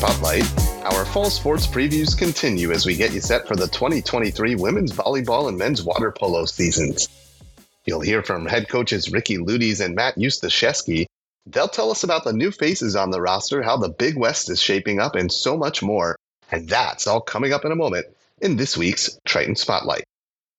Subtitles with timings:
[0.00, 0.50] Spotlight,
[0.86, 5.46] our fall sports previews continue as we get you set for the 2023 women's volleyball
[5.46, 7.06] and men's water polo seasons.
[7.84, 11.04] You'll hear from head coaches Ricci Luyties and Matt Ustaszewski.
[11.44, 14.58] They'll tell us about the new faces on the roster, how the Big West is
[14.58, 16.16] shaping up, and so much more.
[16.50, 18.06] And that's all coming up in a moment
[18.40, 20.04] in this week's Triton Spotlight.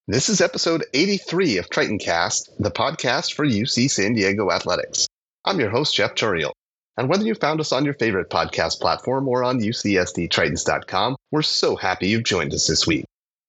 [0.07, 5.07] This is episode 83 of Triton Cast, the podcast for UC San Diego Athletics.
[5.45, 6.51] I'm your host, Jeff Turiel.
[6.97, 11.75] And whether you found us on your favorite podcast platform or on UCSDTritons.com, we're so
[11.75, 13.05] happy you've joined us this week.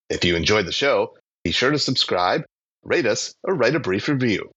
[0.08, 2.44] If you enjoyed the show, be sure to subscribe,
[2.84, 4.50] rate us, or write a brief review.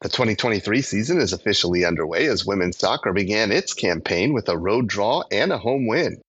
[0.00, 4.88] The 2023 season is officially underway as women's soccer began its campaign with a road
[4.88, 6.20] draw and a home win.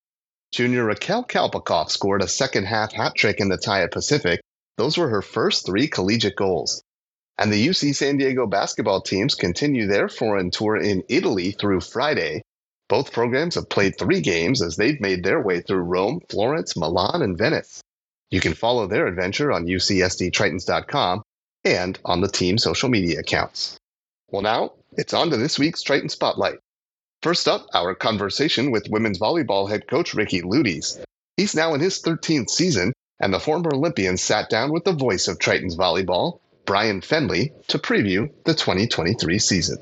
[0.51, 4.41] Junior Raquel Kalpakoff scored a second half hat trick in the tie at Pacific.
[4.77, 6.81] Those were her first three collegiate goals.
[7.39, 12.41] And the UC San Diego basketball teams continue their foreign tour in Italy through Friday.
[12.89, 17.21] Both programs have played three games as they've made their way through Rome, Florence, Milan,
[17.21, 17.79] and Venice.
[18.29, 21.23] You can follow their adventure on UCSDTritons.com
[21.63, 23.77] and on the team's social media accounts.
[24.29, 26.59] Well, now it's on to this week's Triton Spotlight.
[27.23, 31.01] First up, our conversation with women's volleyball head coach Ricci Luyties.
[31.37, 35.29] He's now in his 13th season, and the former Olympian sat down with the voice
[35.29, 39.77] of Triton's volleyball, Brian Fenley to preview the 2023 season.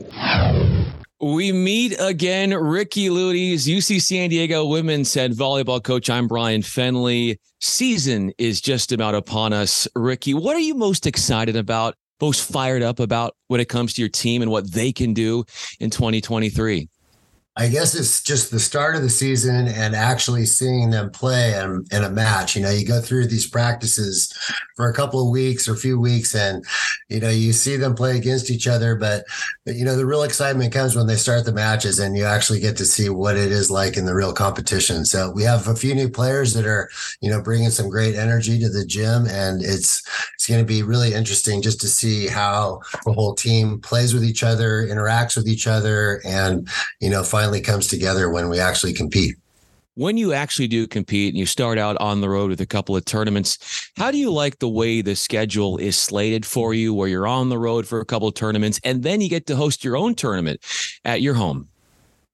[1.19, 6.11] We meet again, Ricci Luyties, UC San Diego women's head volleyball coach.
[6.11, 7.37] I'm Brian Fenley.
[7.59, 9.87] Season is just about upon us.
[9.95, 14.01] Ricci, what are you most excited about, most fired up about when it comes to
[14.01, 15.43] your team and what they can do
[15.79, 16.87] in 2023?
[17.57, 21.85] I guess it's just the start of the season and actually seeing them play in,
[21.91, 22.55] in, a match.
[22.55, 24.31] You know, you go through these practices
[24.75, 26.63] for a couple of weeks or a few weeks, and
[27.09, 28.95] you know you see them play against each other.
[28.95, 29.25] But
[29.65, 32.77] you know the real excitement comes when they start the matches, and you actually get
[32.77, 35.03] to see what it is like in the real competition.
[35.03, 36.89] So we have a few new players that are
[37.21, 40.03] you know bringing some great energy to the gym, and it's
[40.35, 44.23] it's going to be really interesting just to see how the whole team plays with
[44.23, 48.59] each other, interacts with each other, and you know finally finally comes together when we
[48.59, 49.33] actually compete.
[49.95, 52.93] When you actually do compete and you start out on the road with a couple
[52.93, 57.07] of tournaments, how do you like the way the schedule is slated for you, where
[57.07, 59.85] you're on the road for a couple of tournaments and then you get to host
[59.85, 60.59] your own tournament
[61.05, 61.69] at your home?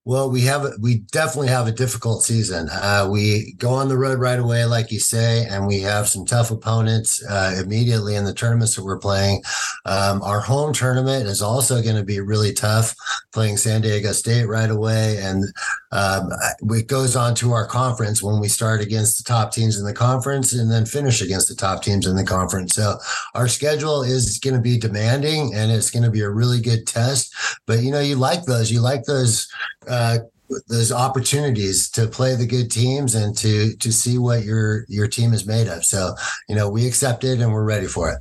[0.06, 2.68] Well, we have we definitely have a difficult season.
[2.70, 6.26] Uh, we go on the road right away, like you say, and we have some
[6.26, 9.42] tough opponents uh, immediately in the tournaments that we're playing.
[9.86, 12.94] Um, our home tournament is also going to be really tough,
[13.32, 15.46] playing San Diego State right away, and
[15.94, 16.30] um,
[16.64, 19.94] it goes on to our conference when we start against the top teams in the
[19.94, 22.76] conference and then finish against the top teams in the conference.
[22.76, 22.98] So
[23.36, 26.86] our schedule is going to be demanding, and it's going to be a really good
[26.88, 27.34] test.
[27.66, 29.48] But you know, you like those, you like those
[29.88, 30.20] uh, Uh,
[30.68, 35.34] those opportunities to play the good teams and to to see what your your team
[35.34, 35.86] is made of.
[35.86, 36.16] So
[36.50, 38.20] you know we accept it and we're ready for it.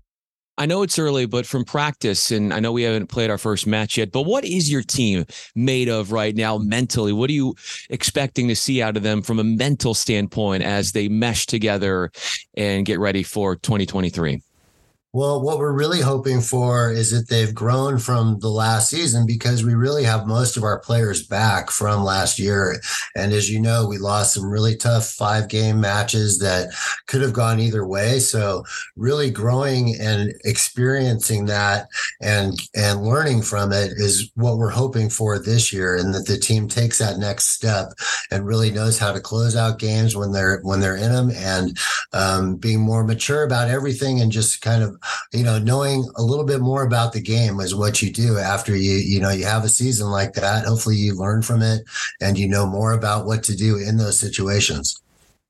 [0.59, 3.67] I know it's early, but from practice, and I know we haven't played our first
[3.67, 5.25] match yet, but what is your team
[5.55, 7.13] made of right now mentally?
[7.13, 7.55] What are you
[7.89, 12.13] expecting to see out of them from a mental standpoint as they mesh together
[12.55, 14.43] and get ready for 2023?
[15.15, 19.63] Well, what we're really hoping for is that they've grown from the last season because
[19.63, 22.81] we really have most of our players back from last year.
[23.15, 26.73] And as you know, we lost some really tough five game matches that
[27.09, 28.21] could have gone either way.
[28.21, 28.65] So
[28.97, 31.89] really growing and experiencing that
[32.23, 36.39] and and learning from it is what we're hoping for this year and that the
[36.39, 37.89] team takes that next step
[38.31, 41.77] and really knows how to close out games when they're when they're in them and
[42.15, 44.97] um, being more mature about everything and just kind of
[45.33, 48.77] you know, knowing a little bit more about the game is what you do after
[48.77, 50.65] you, you know, you have a season like that.
[50.65, 51.83] Hopefully you learn from it
[52.21, 55.02] and you know more about what to do in those situations.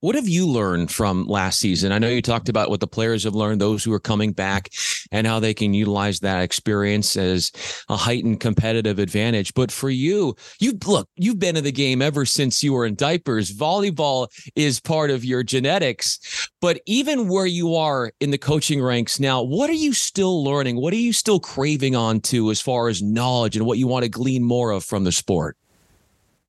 [0.02, 1.92] What have you learned from last season?
[1.92, 4.68] I know you talked about what the players have learned, those who are coming back,
[5.12, 7.52] and how they can utilize that experience as
[7.88, 9.54] a heightened competitive advantage.
[9.54, 12.96] But for you, you look, you've been in the game ever since you were in
[12.96, 13.56] diapers.
[13.56, 14.26] Volleyball
[14.56, 16.48] is part of your genetics.
[16.60, 20.80] But even where you are in the coaching ranks now, what are you still learning?
[20.80, 24.02] What are you still craving on to as far as knowledge and what you want
[24.02, 25.56] to glean more of from the sport?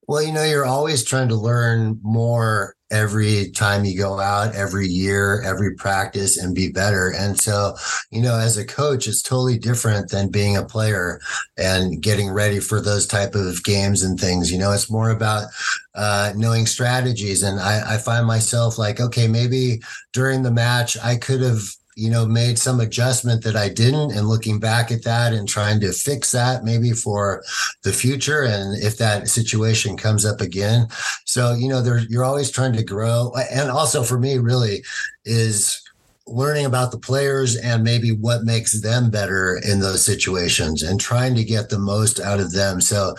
[0.08, 4.88] Well, you know, you're always trying to learn more every time you go out, every
[4.88, 7.10] year, every practice, and be better.
[7.10, 7.76] And so,
[8.12, 11.20] you know, as a coach, it's totally different than being a player
[11.58, 14.52] and getting ready for those type of games and things.
[14.52, 15.48] You know, it's more about
[15.96, 17.42] uh, knowing strategies.
[17.42, 21.62] And I, I find myself like, okay, maybe during the match, I could have
[21.96, 25.80] you know, made some adjustment that I didn't, and looking back at that and trying
[25.82, 27.44] to fix that maybe for
[27.84, 30.88] the future, and if that situation comes up again.
[31.26, 34.84] So, you know, there you're always trying to grow, and also for me, really,
[35.26, 35.82] is
[36.26, 41.36] learning about the players and maybe what makes them better in those situations and trying
[41.36, 42.80] to get the most out of them.
[42.80, 43.14] So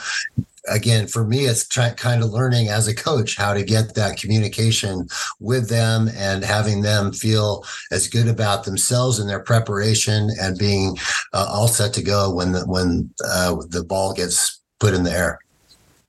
[0.68, 5.08] again, for me, it's kind of learning as a coach how to get that communication
[5.40, 10.96] with them and having them feel as good about themselves and their preparation and being
[11.32, 15.12] uh, all set to go when the, when uh, the ball gets put in the
[15.12, 15.38] air.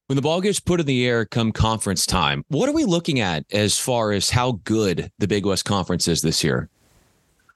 [0.07, 3.19] When the ball gets put in the air come conference time, what are we looking
[3.19, 6.69] at as far as how good the Big West Conference is this year?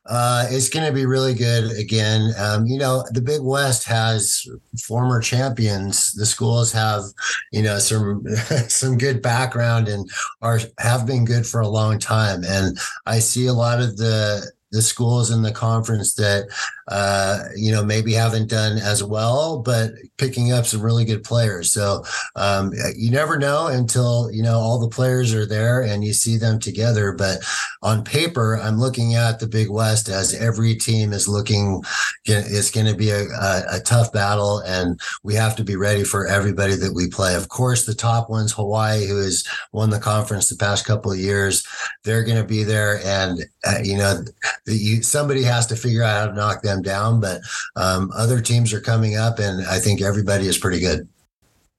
[0.10, 2.34] Uh, it's going to be really good again.
[2.38, 4.44] Um, you know, the Big West has
[4.82, 6.14] former champions.
[6.14, 7.04] The schools have,
[7.52, 8.26] you know, some
[8.68, 10.10] some good background and
[10.42, 12.44] are have been good for a long time.
[12.44, 16.48] And I see a lot of the the schools in the conference that
[16.88, 21.72] uh, you know maybe haven't done as well, but picking up some really good players.
[21.72, 22.04] So
[22.36, 26.38] um, you never know until you know all the players are there and you see
[26.38, 27.12] them together.
[27.12, 27.40] But
[27.82, 31.84] on paper, I'm looking at the Big West as every team is looking.
[32.26, 36.04] It's going to be a, a, a tough battle, and we have to be ready
[36.04, 37.36] for everybody that we play.
[37.36, 41.20] Of course, the top ones, Hawaii, who has won the conference the past couple of
[41.20, 41.66] years,
[42.04, 44.24] they're going to be there, and uh, you know
[44.66, 47.20] you, somebody has to figure out how to knock them down.
[47.20, 47.42] But
[47.76, 51.08] um, other teams are coming up, and I think everybody is pretty good.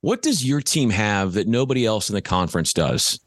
[0.03, 3.21] What does your team have that nobody else in the conference does?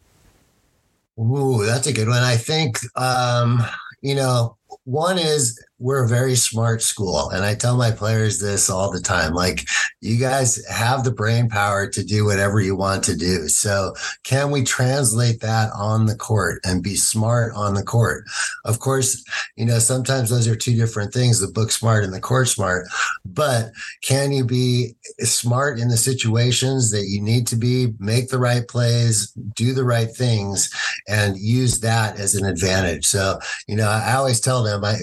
[1.19, 2.23] Ooh, that's a good one.
[2.23, 3.61] I think, um,
[4.01, 7.29] you know, one is we're a very smart school.
[7.31, 9.67] And I tell my players this all the time like,
[9.99, 13.49] you guys have the brain power to do whatever you want to do.
[13.49, 13.93] So,
[14.23, 18.23] can we translate that on the court and be smart on the court?
[18.63, 19.23] Of course,
[19.57, 22.87] you know, sometimes those are two different things the book smart and the court smart.
[23.25, 23.71] But
[24.03, 28.65] can you be smart in the situations that you need to be, make the right
[28.67, 30.69] plays, do the right things,
[31.09, 33.05] and use that as an advantage?
[33.05, 34.95] So, you know, I always tell them, I,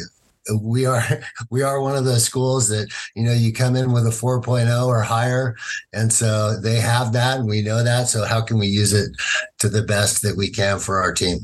[0.62, 1.02] we are
[1.50, 4.86] we are one of those schools that you know you come in with a 4.0
[4.86, 5.56] or higher
[5.92, 9.10] and so they have that and we know that so how can we use it
[9.58, 11.38] to the best that we can for our team?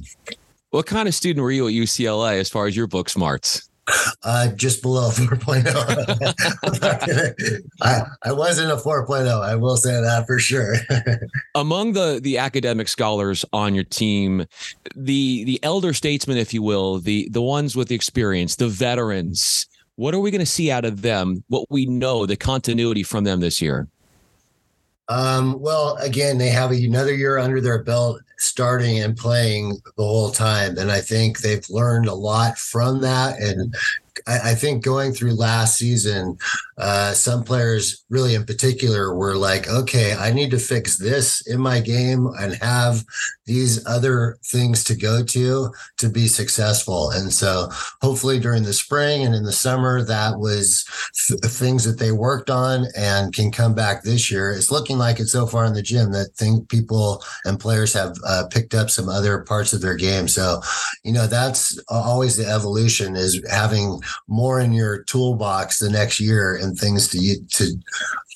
[0.71, 3.66] What kind of student were you at ucla as far as your book smarts
[4.23, 7.65] uh, just below 4.0.
[7.81, 9.43] I, I wasn't a 4.0.
[9.43, 10.77] I will say that for sure.
[11.55, 14.47] Among the the academic scholars on your team,
[14.95, 19.67] the the elder statesmen, if you will, the the ones with the experience, the veterans,
[19.97, 21.45] what are we going to see out of them?
[21.49, 23.89] What we know, the continuity from them this year?
[25.09, 30.31] Um, well, again, they have another year under their belt starting and playing the whole
[30.31, 30.77] time.
[30.79, 33.41] And I think they've learned a lot from that.
[33.41, 33.75] And
[34.27, 36.39] I, I think going through last season,
[36.79, 41.61] uh, some players, really in particular, were like, okay, I need to fix this in
[41.61, 43.05] my game and have
[43.47, 47.11] these other things to go to to be successful.
[47.11, 47.69] And so
[48.03, 50.85] hopefully during the spring and in the summer, that was
[51.29, 54.51] th- things that they worked on and can come back this year.
[54.51, 58.17] It's looking like it so far in the gym that think people and players have
[58.27, 60.29] uh, picked up some other parts of their game.
[60.29, 60.61] So,
[61.05, 66.57] you know, that's always the evolution is having more in your toolbox the next year
[66.57, 67.79] and things to to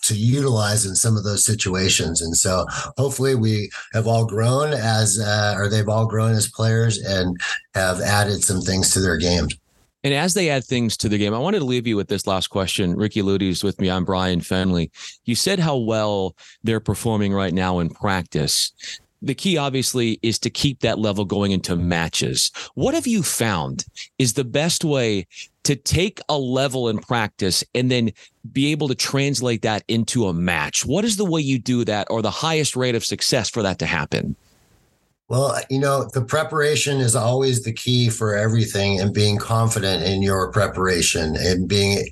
[0.02, 2.22] to utilize in some of those situations.
[2.22, 2.64] And so
[2.96, 7.38] hopefully we have all grown as uh, or they've all grown as players and
[7.74, 9.54] have added some things to their games.
[10.02, 12.26] And as they add things to the game, I wanted to leave you with this
[12.26, 12.96] last question.
[12.96, 13.90] Ricci Luyties with me.
[13.90, 14.90] I'm Brian Fenley.
[15.26, 18.72] You said how well they're performing right now in practice
[19.22, 22.50] the key obviously is to keep that level going into matches.
[22.74, 23.84] What have you found
[24.18, 25.26] is the best way
[25.64, 28.12] to take a level in practice and then
[28.52, 30.84] be able to translate that into a match?
[30.84, 33.78] What is the way you do that or the highest rate of success for that
[33.80, 34.36] to happen?
[35.30, 40.22] Well, you know, the preparation is always the key for everything and being confident in
[40.22, 42.08] your preparation and being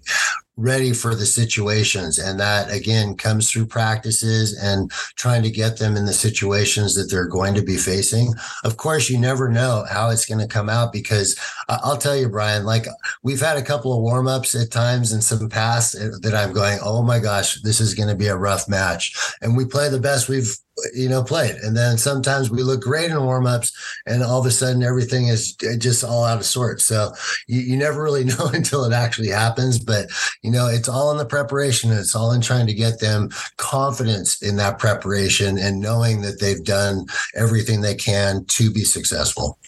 [0.59, 2.19] ready for the situations.
[2.19, 7.09] And that again comes through practices and trying to get them in the situations that
[7.11, 8.35] they're going to be facing.
[8.65, 11.39] Of course, you never know how it's going to come out because
[11.69, 12.87] I'll tell you, Brian, like
[13.23, 16.53] we've had a couple of warm ups at times in some past eh, that I'm
[16.53, 19.15] going, oh my gosh, this is going to be a rough match.
[19.41, 20.57] And we play the best we've
[20.95, 21.63] you know, play it.
[21.63, 23.73] And then sometimes we look great in warmups
[24.07, 26.85] and all of a sudden everything is eh, just all out of sorts.
[26.85, 27.13] So
[27.47, 29.79] you, you never really know until it actually happens.
[29.79, 30.09] But,
[30.43, 31.93] you know, it's all in the preparation.
[31.93, 36.65] It's all in trying to get them confidence in that preparation and knowing that they've
[36.65, 39.59] done everything they can to be successful.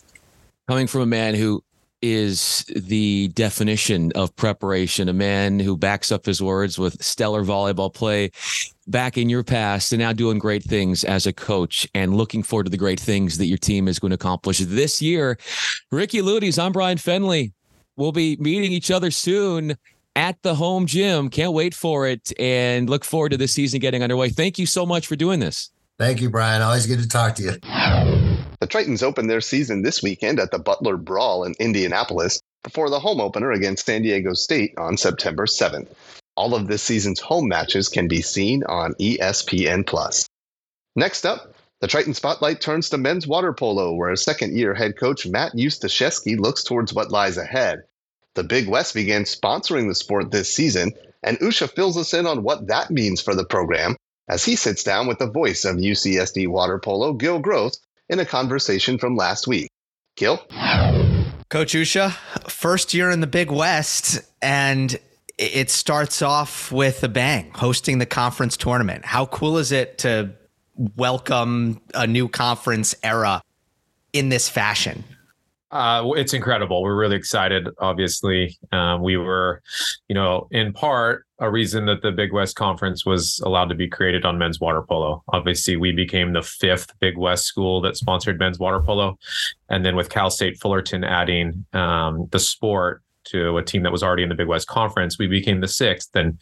[0.68, 1.64] Coming from a man who
[2.02, 5.08] is the definition of preparation.
[5.08, 8.30] A man who backs up his words with stellar volleyball play
[8.90, 12.64] back in your past and now doing great things as a coach and looking forward
[12.64, 15.38] to the great things that your team is going to accomplish this year.
[15.90, 17.52] Ricci Luyties, I'm Brian Fenley.
[17.96, 19.76] We'll be meeting each other soon
[20.16, 21.28] at the home gym.
[21.28, 24.30] Can't wait for it and look forward to this season getting underway.
[24.30, 25.70] Thank you so much for doing this.
[25.98, 26.62] Thank you, Brian.
[26.62, 27.50] Always good to talk to you.
[27.52, 33.00] The Tritons open their season this weekend at the Butler Brawl in Indianapolis before the
[33.00, 35.88] home opener against San Diego State on September 7th.
[36.40, 40.26] All of this season's home matches can be seen on ESPN Plus.
[40.96, 45.26] Next up, the Triton spotlight turns to men's water polo, where second year head coach
[45.26, 47.82] Matt Ustaszewski looks towards what lies ahead.
[48.36, 50.92] The Big West began sponsoring the sport this season,
[51.22, 53.94] and Usha fills us in on what that means for the program
[54.26, 57.78] as he sits down with the voice of UCSD water polo, Gil Gross,
[58.08, 59.68] in a conversation from last week.
[60.16, 60.38] Gil?
[61.50, 62.12] Coach Usha,
[62.48, 64.98] first year in the Big West, and
[65.40, 69.06] it starts off with a bang, hosting the conference tournament.
[69.06, 70.30] How cool is it to
[70.96, 73.42] welcome a new conference era
[74.12, 75.02] in this fashion?
[75.70, 76.82] Uh, it's incredible.
[76.82, 77.68] We're really excited.
[77.78, 79.62] Obviously, um, we were,
[80.08, 83.88] you know, in part a reason that the Big West Conference was allowed to be
[83.88, 85.22] created on men's water polo.
[85.28, 89.16] Obviously, we became the fifth Big West school that sponsored men's water polo,
[89.68, 94.02] and then with Cal State Fullerton adding um, the sport to a team that was
[94.02, 96.14] already in the Big West Conference, we became the sixth.
[96.14, 96.40] And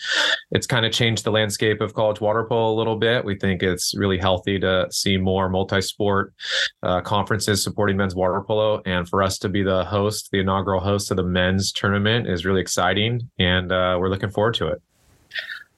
[0.51, 3.25] it's kind of changed the landscape of college water polo a little bit.
[3.25, 6.35] We think it's really healthy to see more multi sport
[6.83, 8.83] uh, conferences supporting men's water polo.
[8.87, 12.45] And for us to be the host, the inaugural host of the men's tournament is
[12.45, 13.31] really exciting.
[13.39, 14.83] And uh, we're looking forward to it.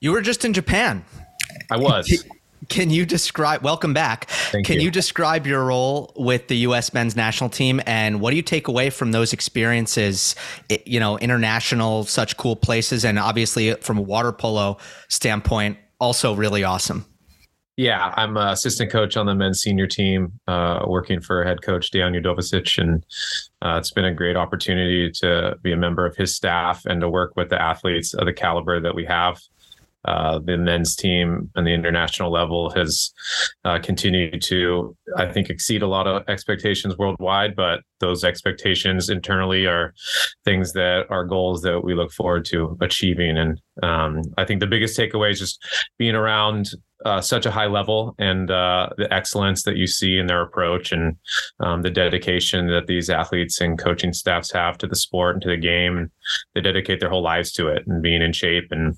[0.01, 1.05] You were just in Japan.
[1.71, 2.25] I was.
[2.69, 3.63] Can you describe?
[3.63, 4.29] Welcome back.
[4.29, 4.83] Thank Can you.
[4.83, 6.93] you describe your role with the U.S.
[6.93, 10.35] men's national team, and what do you take away from those experiences?
[10.85, 14.77] You know, international, such cool places, and obviously from a water polo
[15.09, 17.07] standpoint, also really awesome.
[17.77, 21.91] Yeah, I'm an assistant coach on the men's senior team, uh, working for head coach
[21.91, 23.03] Dejan Udovicic, and
[23.63, 27.09] uh, it's been a great opportunity to be a member of his staff and to
[27.09, 29.41] work with the athletes of the caliber that we have.
[30.05, 33.13] Uh, the men's team and the international level has
[33.65, 37.55] uh, continued to, I think, exceed a lot of expectations worldwide.
[37.55, 39.93] But those expectations internally are
[40.45, 43.37] things that are goals that we look forward to achieving.
[43.37, 45.63] And um, I think the biggest takeaway is just
[45.99, 46.71] being around
[47.05, 50.93] uh, such a high level and uh, the excellence that you see in their approach
[50.93, 51.17] and
[51.61, 55.49] um, the dedication that these athletes and coaching staffs have to the sport and to
[55.49, 56.11] the game.
[56.55, 58.97] They dedicate their whole lives to it and being in shape and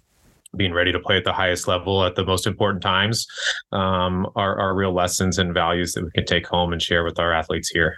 [0.56, 3.26] being ready to play at the highest level at the most important times
[3.72, 7.18] um, are, are real lessons and values that we can take home and share with
[7.18, 7.96] our athletes here.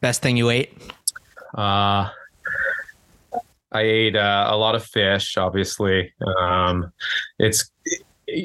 [0.00, 0.72] Best thing you ate?
[1.54, 2.08] Uh,
[3.72, 5.36] I ate uh, a lot of fish.
[5.36, 6.92] Obviously, um,
[7.38, 7.70] it's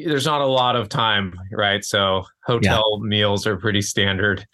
[0.06, 1.84] there's not a lot of time, right?
[1.84, 4.46] So hotel meals are pretty standard.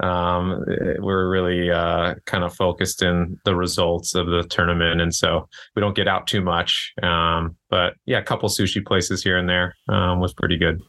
[0.00, 0.64] Um,
[0.98, 5.80] we're really uh, kind of focused in the results of the tournament, and so we
[5.80, 6.92] don't get out too much.
[7.02, 10.80] Um, but yeah, a couple sushi places here and there um, was pretty good.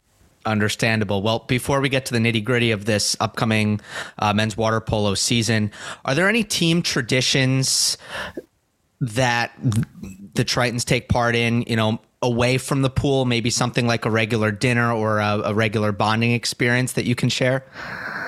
[0.44, 1.22] Understandable.
[1.22, 3.80] Well, before we get to the nitty gritty of this upcoming
[4.18, 5.70] uh, men's water polo season,
[6.04, 7.96] are there any team traditions
[9.00, 11.62] that the Tritons take part in?
[11.62, 15.54] You know, away from the pool, maybe something like a regular dinner or a, a
[15.54, 17.64] regular bonding experience that you can share.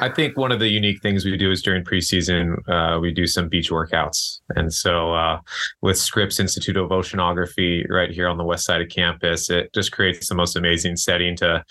[0.04, 3.26] I think one of the unique things we do is during preseason, uh, we do
[3.26, 4.40] some beach workouts.
[4.54, 5.40] And so uh,
[5.80, 9.92] with Scripps Institute of Oceanography right here on the west side of campus, it just
[9.92, 11.64] creates the most amazing setting to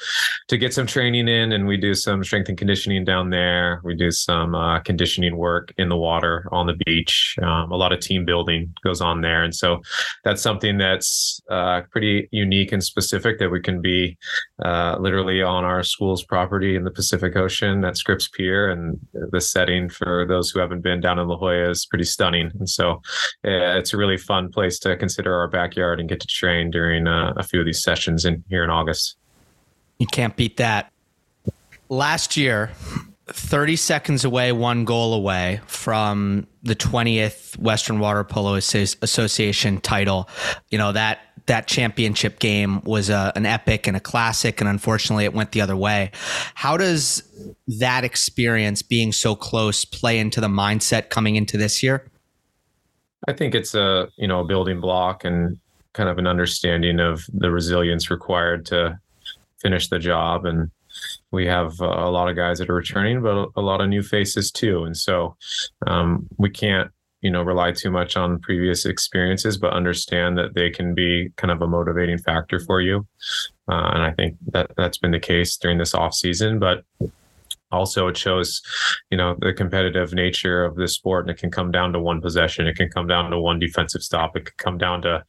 [0.48, 1.52] to get some training in.
[1.52, 3.82] And we do some strength and conditioning down there.
[3.84, 7.36] We do some uh, conditioning work in the water on the beach.
[7.40, 9.44] Um, a lot of team building goes on there.
[9.44, 9.80] And so
[10.24, 14.18] that's something that's uh, pretty unique and specific that we can be
[14.66, 19.42] uh, literally on our school's property in the Pacific Ocean at Scripps Pier, and the
[19.42, 22.52] setting for those who haven't been down in La Jolla is pretty stunning.
[22.60, 23.02] And so,
[23.44, 27.08] yeah, it's a really fun place to consider our backyard and get to train during
[27.08, 29.18] uh, a few of these sessions in here in August.
[30.00, 30.92] You can't beat that.
[31.90, 32.72] Last year,
[33.28, 40.30] 30 seconds away, one goal away from the 20th Western Water Polo Association title.
[40.70, 45.26] You know, that that championship game was a, an epic and a classic, and unfortunately,
[45.26, 46.12] it went the other way.
[46.54, 47.24] How does
[47.80, 52.06] that experience, being so close, play into the mindset coming into this year?
[53.28, 55.60] I think it's a you know a building block and
[55.94, 59.00] kind of an understanding of the resilience required to
[59.62, 60.72] finish the job and
[61.32, 64.04] we have uh, a lot of guys that are returning but a lot of new
[64.04, 65.36] faces too and so
[65.88, 66.92] um, we can't
[67.24, 71.52] you know rely too much on previous experiences, but understand that they can be kind
[71.52, 73.08] of a motivating factor for you.
[73.68, 76.60] Uh, and I think that that's been the case during this off season.
[76.60, 76.84] But
[77.72, 78.62] also it shows
[79.10, 82.22] you know the competitive nature of this sport and it can come down to one
[82.22, 85.24] possession it can come down to one defensive stop it can come down to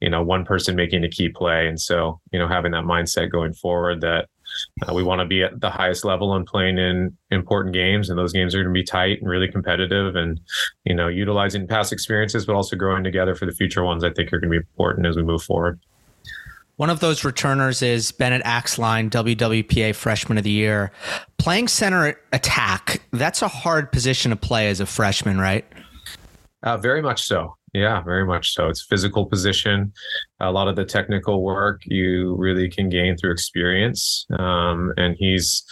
[0.00, 3.32] you know one person making a key play and so you know having that mindset
[3.32, 4.28] going forward that
[4.86, 8.18] uh, we want to be at the highest level and playing in important games, and
[8.18, 10.16] those games are going to be tight and really competitive.
[10.16, 10.40] And
[10.84, 14.32] you know, utilizing past experiences, but also growing together for the future ones, I think
[14.32, 15.80] are going to be important as we move forward.
[16.76, 20.92] One of those returners is Bennett Axline, WWPA Freshman of the Year.
[21.38, 25.64] Playing center attack, that's a hard position to play as a freshman, right?
[26.66, 27.56] Uh, very much so.
[27.72, 28.68] Yeah, very much so.
[28.68, 29.92] It's physical position.
[30.40, 34.26] A lot of the technical work you really can gain through experience.
[34.36, 35.64] Um, and he's,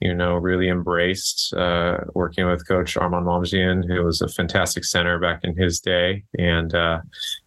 [0.00, 5.18] you know, really embraced uh, working with Coach Armand Momjian, who was a fantastic center
[5.18, 6.24] back in his day.
[6.38, 7.00] And uh,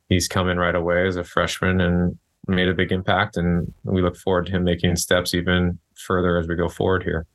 [0.09, 4.01] he's come in right away as a freshman and made a big impact, and we
[4.01, 7.27] look forward to him making steps even further as we go forward here.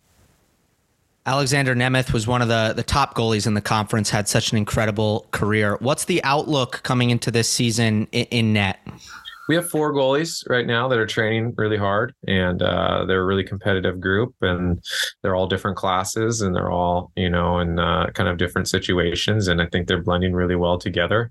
[1.25, 4.11] Alexander Nemeth was one of the the top goalies in the conference.
[4.11, 5.77] Had such an incredible career.
[5.81, 8.81] What's the outlook coming into this season in, in net?
[9.49, 13.27] We have four goalies right now that are training really hard and uh, they're a
[13.27, 14.83] really competitive group and
[15.23, 19.49] they're all different classes and they're all you know in uh, kind of different situations
[19.49, 21.31] and i think they're blending really well together.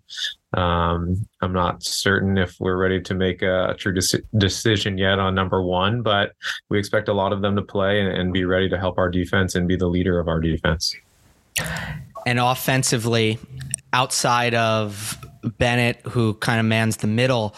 [0.54, 5.34] Um, i'm not certain if we're ready to make a true de- decision yet on
[5.34, 6.34] number one but
[6.70, 9.10] we expect a lot of them to play and, and be ready to help our
[9.10, 10.96] defense and be the leader of our defense.
[12.26, 13.40] And offensively
[13.94, 17.56] outside of Bennett, who kind of mans the middle.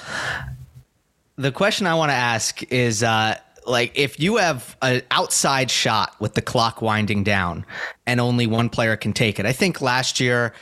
[1.36, 6.16] The question I want to ask is uh, like if you have an outside shot
[6.20, 7.66] with the clock winding down
[8.06, 9.46] and only one player can take it.
[9.46, 10.54] I think last year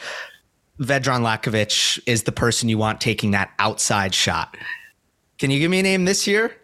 [0.79, 4.55] Vedran Lakovic is the person you want taking that outside shot.
[5.37, 6.55] Can you give me a name this year?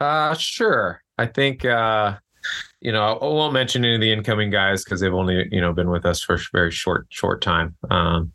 [0.00, 1.02] Uh sure.
[1.18, 2.16] I think uh
[2.80, 5.72] you know, I won't mention any of the incoming guys because they've only, you know,
[5.72, 7.76] been with us for a very short, short time.
[7.90, 8.32] Um,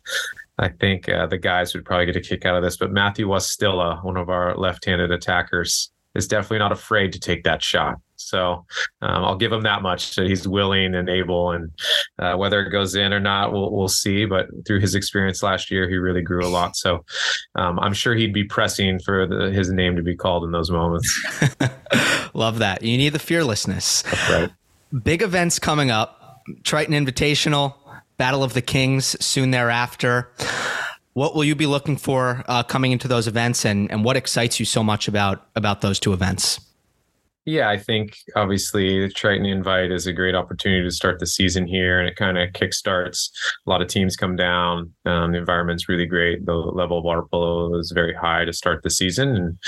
[0.58, 3.28] I think uh, the guys would probably get a kick out of this, but Matthew
[3.28, 7.96] Wastilla, one of our left-handed attackers, is definitely not afraid to take that shot.
[8.16, 8.66] So
[9.00, 11.70] um, I'll give him that much that he's willing and able, and
[12.18, 14.24] uh, whether it goes in or not, we'll we'll see.
[14.24, 16.76] But through his experience last year, he really grew a lot.
[16.76, 17.04] So
[17.54, 20.70] um, I'm sure he'd be pressing for the, his name to be called in those
[20.70, 21.08] moments.
[22.34, 22.82] Love that.
[22.82, 24.02] You need the fearlessness.
[24.02, 24.50] That's right.
[25.02, 26.16] Big events coming up.
[26.64, 27.74] Triton Invitational,
[28.18, 30.30] Battle of the Kings soon thereafter.
[31.14, 34.60] What will you be looking for uh, coming into those events, and and what excites
[34.60, 36.60] you so much about about those two events?
[37.48, 41.66] Yeah, I think obviously the Triton Invite is a great opportunity to start the season
[41.66, 43.30] here, and it kind of kickstarts.
[43.66, 44.92] A lot of teams come down.
[45.06, 46.44] Um, the environment's really great.
[46.44, 49.58] The level of water polo is very high to start the season, and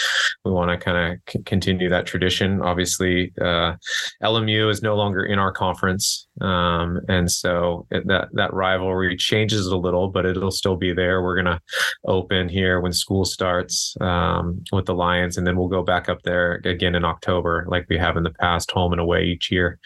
[0.45, 2.61] we want to kind of c- continue that tradition.
[2.61, 3.77] Obviously, uh,
[4.23, 9.67] LMU is no longer in our conference, um, and so it, that that rivalry changes
[9.67, 11.23] a little, but it'll still be there.
[11.23, 11.63] We're gonna
[12.07, 16.21] open here when school starts um, with the Lions, and then we'll go back up
[16.25, 19.79] there again in October like we have in the past, home and away each year.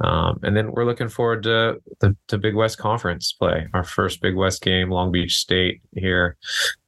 [0.00, 3.66] Um, and then we're looking forward to the to Big West Conference play.
[3.74, 6.36] Our first Big West game, Long Beach State here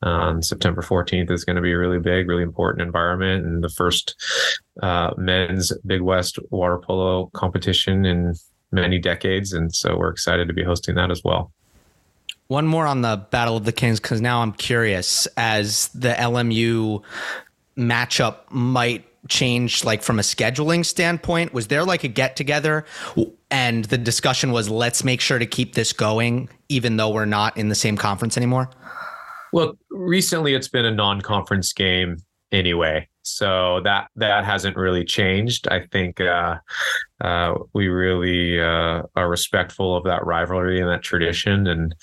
[0.03, 3.69] on September 14th is going to be a really big, really important environment, and the
[3.69, 4.15] first
[4.83, 8.35] uh, men's Big West water polo competition in
[8.73, 9.53] many decades.
[9.53, 11.53] And so we're excited to be hosting that as well.
[12.49, 17.03] One more on the Battle of the Kings, because now I'm curious as the LMU
[17.77, 21.53] matchup might change like from a scheduling standpoint?
[21.53, 22.85] Was there like a get together
[23.51, 27.57] and the discussion was let's make sure to keep this going even though we're not
[27.57, 28.71] in the same conference anymore?
[29.53, 32.17] Well recently it's been a non-conference game
[32.53, 35.69] anyway so that that hasn't really changed.
[35.69, 36.57] I think uh,
[37.21, 41.95] uh, we really uh, are respectful of that rivalry and that tradition and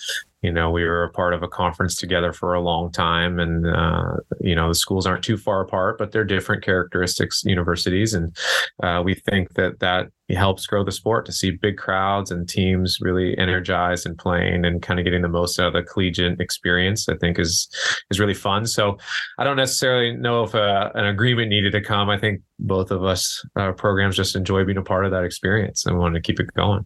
[0.42, 3.68] you know we were a part of a conference together for a long time and
[3.68, 8.14] uh, you know the schools aren't too far apart but they're different characteristics universities.
[8.14, 8.36] And
[8.84, 12.98] uh, we think that that helps grow the sport to see big crowds and teams
[13.00, 17.08] really energized and playing and kind of getting the most out of the collegiate experience
[17.08, 17.70] i think is
[18.12, 18.66] is really fun.
[18.66, 18.98] So
[19.40, 22.10] i don't necessarily know if uh, an agreement needed to come.
[22.10, 25.86] I think both of us uh, programs just enjoy being a part of that experience
[25.86, 26.86] and want to keep it going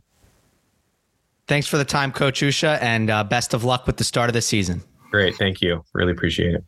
[1.51, 4.33] Thanks for the time, Coach Usha, and uh, best of luck with the start of
[4.33, 4.81] the season.
[5.11, 5.35] Great.
[5.35, 5.83] Thank you.
[5.93, 6.63] Really appreciate it.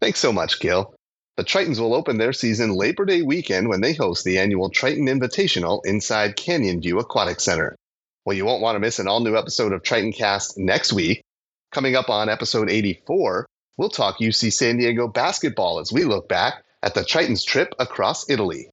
[0.00, 0.94] Thanks so much, Gil.
[1.36, 5.08] The Tritons will open their season Labor Day weekend when they host the annual Triton
[5.08, 7.76] Invitational inside Canyon View Aquatic Center.
[8.24, 11.20] Well, you won't want to miss an all new episode of Triton Cast next week.
[11.70, 13.44] Coming up on episode 84,
[13.76, 18.30] we'll talk UC San Diego basketball as we look back at the Tritons trip across
[18.30, 18.70] Italy.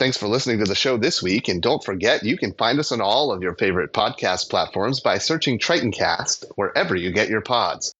[0.00, 2.90] Thanks for listening to the show this week, and don't forget you can find us
[2.90, 7.92] on all of your favorite podcast platforms by searching Tritoncast wherever you get your pods.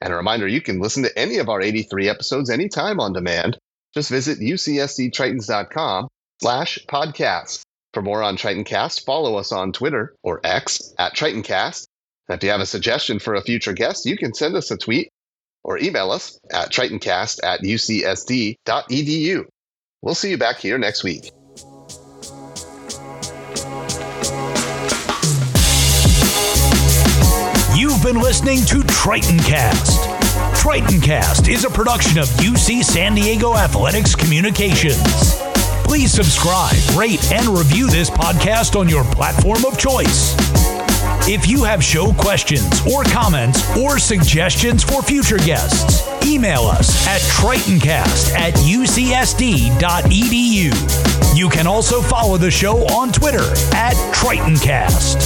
[0.00, 3.58] And a reminder, you can listen to any of our 83 episodes anytime on demand.
[3.92, 6.08] Just visit ucsdtritons.com
[6.40, 7.60] slash podcast.
[7.92, 11.84] For more on Tritoncast, follow us on Twitter or X at Tritoncast.
[12.30, 14.78] And if you have a suggestion for a future guest, you can send us a
[14.78, 15.10] tweet
[15.64, 19.44] or email us at tritoncast at ucsd.edu.
[20.00, 21.30] We'll see you back here next week.
[27.74, 29.98] You've been listening to Tritoncast.
[30.54, 35.40] Tritoncast is a production of UC San Diego Athletics Communications.
[35.82, 40.36] Please subscribe, rate, and review this podcast on your platform of choice.
[41.26, 47.22] If you have show questions or comments or suggestions for future guests, email us at
[47.22, 49.76] tritoncast at ucsd.edu.
[51.36, 55.22] You can also follow the show on Twitter at Tritoncast.